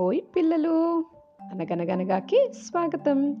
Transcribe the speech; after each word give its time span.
ఓయ్ 0.00 0.20
పిల్లలు. 0.36 1.04
అనగనగనగాకి 1.52 2.50
స్వాగతం. 2.52 3.36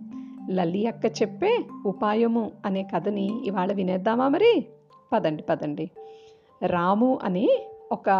లల్లి 0.50 0.86
అక్క 0.86 1.06
చెప్పే 1.06 1.64
ఉపాయము 1.86 2.52
అనే 2.66 2.88
కథని 2.94 3.46
ఇవాళ 3.46 3.72
వినేద్దామా 3.72 4.28
మరి? 4.28 4.66
పదండి 5.12 5.42
పదండి. 5.42 5.90
రాము 6.66 7.18
అని 7.22 7.66
ఒక 7.92 8.10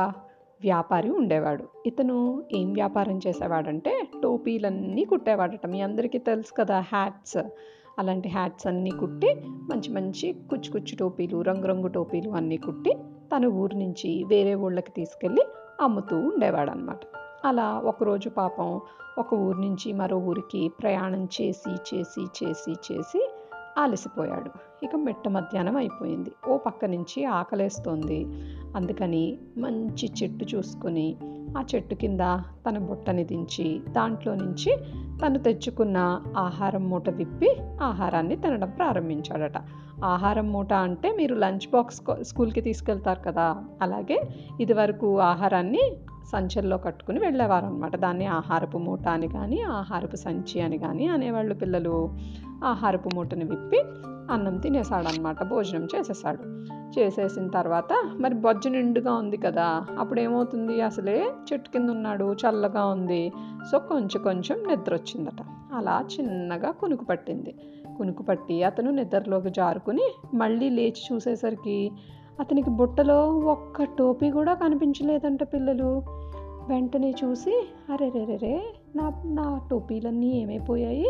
వ్యాపారి 0.62 1.11
ఉండేవాడు. 1.11 1.64
ఇతను 1.86 2.43
ఏం 2.53 2.72
వ్యాపారం 2.72 3.21
చేసేవాడంటే 3.26 4.08
టోపీలన్నీ 4.22 5.04
కుట్టేవాడట. 5.04 5.66
మీ 5.66 5.80
అందరికీ 5.80 6.18
తెలుసు 6.18 6.54
కదా 6.54 6.80
హ్యాట్స్. 6.80 7.36
అలాంటి 7.98 8.29
హ్యాట్స్ 8.29 8.66
అన్నీ 8.66 8.91
కుట్టి 8.91 9.34
మంచి 9.46 9.93
మంచి 9.93 10.32
కుచ్చు 10.32 10.72
కుచ్చు 10.72 10.96
టోపీలు 10.96 11.43
రంగురంగు 11.43 11.86
టోపీలు 11.86 12.30
అన్నీ 12.30 12.57
కుట్టి 12.57 12.95
తన 13.36 13.46
ఊరు 13.46 13.77
నుంచి 13.77 14.25
వేరే 14.25 14.54
ఊళ్ళకి 14.54 14.91
తీసుకెళ్ళి 14.91 15.43
అమ్ముతూ 15.80 16.16
ఉండేవాడు 16.16 16.71
అనమాట 16.71 17.00
అలా 17.44 17.80
ఒకరోజు 17.85 18.29
పాపం 18.30 18.80
ఒక 19.18 19.35
ఊరు 19.35 19.61
నుంచి 19.61 19.93
మరో 19.93 20.17
ఊరికి 20.21 20.68
ప్రయాణం 20.80 21.29
చేసి 21.36 21.72
చేసి 21.89 22.22
చేసి 22.39 22.72
చేసి 22.86 23.21
ఆలసిపోయాడు. 23.79 24.50
ఇక 24.82 24.96
మెట్ట 24.96 25.29
మధ్యాహ్నం 25.29 25.76
అయిపోయింది. 25.76 26.32
ఓ 26.49 26.58
పక్క 26.58 26.85
నుంచి 26.85 27.25
ఆకలేస్తోంది. 27.25 28.18
అందుకని 28.76 29.39
మంచి 29.58 30.13
చెట్టు 30.22 30.44
చూసుకొని 30.44 31.07
ఆ 31.57 31.64
చెట్టు 31.75 31.94
కింద 31.94 32.20
తన 32.66 32.78
బుట్టని 32.78 33.25
దించి 33.25 33.78
దాంట్లో 33.88 34.34
నుంచి 34.34 34.72
తను 35.22 35.38
తెచ్చుకున్న 35.38 35.98
ఆహారం 36.36 36.91
మూట 36.91 37.11
విప్పి 37.11 37.50
ఆహారాన్ని 37.83 38.36
తినడం 38.36 38.70
ప్రారంభించాడట. 38.70 39.56
ఆహారం 40.05 40.52
మూట 40.52 40.72
అంటే 40.72 41.12
మీరు 41.16 41.34
లంచ్ 41.34 41.69
బాక్స్ 41.70 42.00
స్కూల్కి 42.22 42.61
తీసుకెళ్తారు 42.61 43.20
కదా! 43.20 43.48
అలాగే 43.83 44.19
ఇదివరకు 44.61 45.20
ఆహారాన్ని 45.20 45.84
సంచల్లో 46.30 46.78
కట్టుకుని 46.78 47.19
వెళ్ళేవారు 47.19 47.66
అనమాట 47.66 47.96
దాన్ని 47.96 48.27
ఆహారపు 48.27 48.78
మూట 48.78 49.08
అని 49.08 49.28
కానీ 49.28 49.60
ఆహారపు 49.60 50.16
సంచి 50.16 50.60
అని 50.60 50.78
కానీ 50.78 51.06
అనేవాళ్ళు 51.06 51.55
పిల్లలు. 51.55 51.96
ఆహారపు 52.64 53.10
మూటని 53.14 53.44
విప్పి 53.44 53.80
అన్నం 54.32 54.56
తినేసాడనమాట 54.58 55.42
భోజనం 55.42 55.88
చేసేసాడు 55.96 56.42
చేసేసిన 56.98 57.48
తర్వాత 57.48 57.92
మరి 58.18 58.34
బొజ్జ 58.34 58.68
నిండుగా 58.68 59.12
ఉంది 59.14 59.36
కదా 59.36 59.86
అప్పుడు 59.98 60.20
ఏమవుతుంది 60.20 60.80
అసలే 60.80 61.18
చెట్టు 61.52 61.70
కింద 61.70 61.90
ఉన్నాడు 61.90 62.27
చల్లగా 62.34 62.84
ఉంది. 62.84 63.33
సో 63.70 63.78
కొంచెం 63.78 64.22
కొంచెం 64.22 64.56
నిద్ర 64.68 64.94
వచ్చిందట. 64.94 65.40
అలా 65.74 66.05
చిన్నగా 66.12 66.70
కునుకు 66.70 67.05
పట్టింది. 67.05 67.55
కునుకు 67.98 68.22
పట్టి 68.22 68.62
అతను 68.62 68.90
నిద్రలోకి 68.90 69.50
జారుకుని 69.50 70.06
మళ్ళీ 70.34 70.68
లేచి 70.68 71.02
చూసేసరికి 71.12 71.90
అతనికి 72.41 72.70
బుట్టలో 72.70 73.28
ఒక్క 73.28 73.83
టోపీ 73.84 74.30
కూడా 74.30 74.55
కనిపించలేదంట 74.55 75.42
పిల్లలు. 75.42 76.02
వెంటనే 76.69 77.14
చూసి 77.24 77.69
అరే 77.92 78.08
రే 78.08 78.24
రే 78.24 78.36
రే 78.36 78.62
నా 78.96 79.12
నా 79.24 79.60
టోపీలన్నీ 79.70 80.27
ఏమైపోయాయి? 80.27 81.06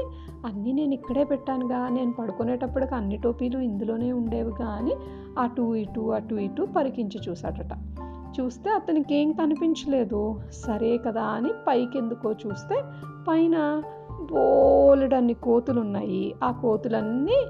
అన్నీ 0.47 0.73
నేను 0.73 0.95
ఇక్కడే 0.95 1.25
పెట్టానుగా. 1.25 1.89
నేను 1.89 2.12
పడుకునేటప్పటికి 2.12 2.95
అన్ని 2.95 3.17
టోపీలు 3.17 3.58
ఇందులోనే 3.58 4.12
ఉండేవిగా 4.12 4.67
అని 4.67 4.95
అటు 5.39 5.77
ఇటు 5.77 6.01
అటు 6.01 6.34
ఇటు 6.34 6.69
పరికించి 6.77 7.20
చూశాడట. 7.28 8.01
చూస్తే 8.41 8.70
అతనికి 8.70 9.14
ఏం 9.14 9.33
కనిపించలేదు. 9.33 10.41
సరే 10.53 10.98
కదా 10.98 11.23
అని 11.23 11.51
పైకి 11.69 11.98
ఎందుకో 11.98 12.33
చూస్తే 12.33 12.83
పైన 13.28 13.83
బోలెడన్ని 14.20 15.34
కోతులు 15.34 15.81
ఉన్నాయి 15.81 16.34
ఆ 16.45 16.51
కోతులన్నీ 16.51 17.47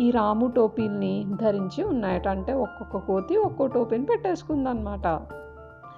ఈ 0.00 0.10
రాము 0.10 0.46
టోపీల్ని 0.46 1.26
ధరించి 1.42 1.84
ఉన్నాయట. 1.84 2.28
అంటే 2.28 2.52
ఒక్కొక్క 2.52 3.06
కోతి 3.06 3.36
ఒక్కో 3.36 3.66
టోపీని 3.66 4.06
పెట్టేసుకుందనమాట 4.06 5.06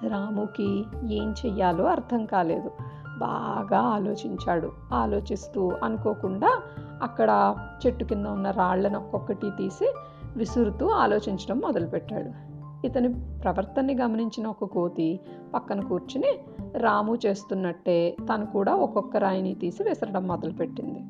రాముకి 0.07 0.85
ఏం 1.09 1.35
చెయ్యాలో 1.45 1.85
అర్థం 1.85 2.25
కాలేదు. 2.25 2.71
బాగా 3.17 3.79
ఆలోచించాడు. 3.79 4.71
ఆలోచిస్తూ 4.93 5.71
అనుకోకుండా 5.83 6.61
అక్కడ 7.01 7.55
చెట్టు 7.85 8.05
కింద 8.05 8.25
ఉన్న 8.25 8.51
రాళ్ళను 8.51 8.99
ఒక్కొక్కటి 8.99 9.49
తీసి 9.49 9.93
విసురుతూ 10.37 10.89
ఆలోచించడం 10.89 11.59
మొదలుపెట్టాడు. 11.59 12.55
ఇతని 12.87 13.13
ప్రవర్తనని 13.13 13.95
గమనించిన 13.95 14.47
ఒక 14.47 14.63
కోతి 14.63 15.19
పక్కన 15.53 15.81
కూర్చుని 15.81 16.39
రాము 16.77 17.17
చేస్తున్నట్టే 17.25 18.15
తను 18.33 18.45
కూడా 18.45 18.75
ఒక్కొక్క 18.75 19.17
రాయిని 19.17 19.55
తీసి 19.55 19.83
విసరడం 19.83 20.27
మొదలుపెట్టింది. 20.27 21.03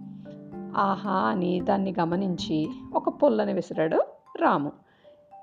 ఆహా 0.75 1.11
అని 1.11 1.61
దాన్ని 1.61 1.95
గమనించి 1.99 2.67
ఒక 2.93 3.09
పొల్లని 3.09 3.53
విసిరాడు 3.53 4.03
రాము. 4.41 4.71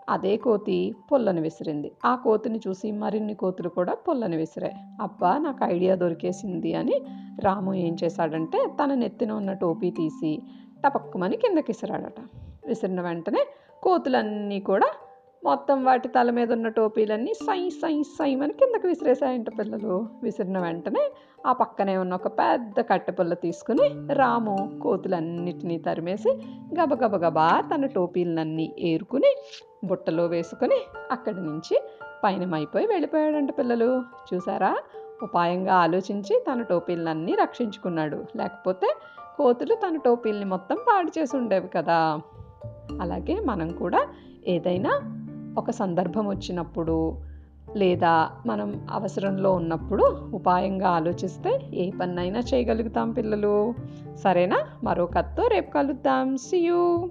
అదే 0.08 0.36
కోతి 0.36 0.94
పొల్లని 1.12 1.40
విసిరింది. 1.40 1.92
ఆ 2.04 2.14
కోతిని 2.14 2.60
చూసి 2.68 2.92
మరిన్ని 2.92 3.34
కోతులు 3.34 3.68
కూడా 3.68 3.94
పొల్లని 3.94 4.36
విసిరాయి 4.36 4.74
అబ్బా 5.02 5.38
నాకు 5.38 5.64
ఐడియా 5.64 5.94
దొరికేసింది 5.94 6.74
అని 6.74 7.02
రాము 7.40 7.74
ఏం 7.74 7.96
చేశాడంటే 8.04 8.68
తన 8.84 8.94
నెత్తిన 8.94 9.32
ఉన్న 9.32 9.52
టోపీ 9.52 9.90
తీసి 9.90 10.42
టపక్కుమని 10.84 11.36
కిందకి 11.36 11.64
విసిరాడట. 11.68 12.20
విసిరిన 12.66 13.00
వెంటనే 13.00 13.46
కోతులన్నీ 13.82 14.60
కూడా 14.60 14.86
మొత్తం 15.44 15.84
వాటి 15.84 16.08
తల 16.08 16.30
మీద 16.30 16.52
ఉన్న 16.52 16.68
టోపీలన్నీ 16.68 17.34
సై 17.34 17.70
సై 17.70 18.02
సై 18.02 18.34
అని 18.34 18.52
కిందకు 18.52 18.86
విసిరేసాయంట 18.86 19.58
పిల్లలు. 19.58 20.08
విసిరిన 20.22 20.58
వెంటనే 20.58 21.12
ఆ 21.46 21.52
పక్కనే 21.52 21.96
ఉన్న 21.96 22.14
ఒక 22.14 22.26
పెద్ద 22.26 22.80
కట్టెపుల్ల 22.80 23.34
తీసుకుని 23.34 24.14
రాము 24.14 24.80
కోతులన్నిటినీ 24.82 25.78
తరిమేసి 25.78 26.38
గబగబగబా 26.80 27.60
తన 27.74 27.86
టోపీలన్నీ 27.86 28.74
ఏరుకుని 28.78 29.36
బుట్టలో 29.84 30.26
వేసుకొని 30.26 30.76
అక్కడి 31.10 31.36
నుంచి 31.36 31.82
పయనమైపోయి 32.24 32.86
వెళ్ళిపోయాడంట 32.86 33.58
పిల్లలు. 33.58 34.02
చూసారా? 34.34 34.76
ఉపాయంగా 35.22 35.74
ఆలోచించి 35.74 36.44
తన 36.52 36.62
టోపీలన్నీ 36.62 37.34
రక్షించుకున్నాడు. 37.34 38.24
లేకపోతే 38.36 38.94
కోతులు 39.36 39.74
తన 39.74 39.96
టోపీల్ని 39.96 40.44
మొత్తం 40.44 40.76
పాడు 40.76 41.20
చేసి 41.20 41.36
ఉండేవి 41.36 41.68
కదా. 41.68 42.20
అలాగే 43.00 43.40
మనం 43.40 43.70
కూడా 43.72 44.06
ఏదైనా 44.46 45.18
ఒక 45.58 45.70
సందర్భం 45.70 46.28
వచ్చినప్పుడు 46.28 47.16
లేదా 47.76 48.30
మనం 48.46 48.86
అవసరంలో 48.90 49.52
ఉన్నప్పుడు 49.52 50.30
ఉపాయంగా 50.34 50.88
ఆలోచిస్తే 50.88 51.60
ఏ 51.74 51.90
పన్నైనా 51.90 52.40
చేయగలుగుతాం 52.40 53.12
పిల్లలు. 53.12 53.74
సరేనా? 54.24 54.64
మరో 54.84 55.06
కథతో 55.06 55.46
రేపు 55.46 55.70
కలుద్దాం. 55.70 56.36
సియూ 56.36 57.10